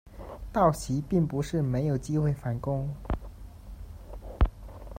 [0.51, 2.89] 道奇并不是没有机会反攻。